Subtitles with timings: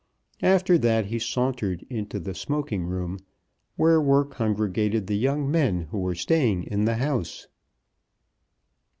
[0.41, 3.19] After that he sauntered into the smoking room,
[3.75, 7.45] where were congregated the young men who were staying in the house.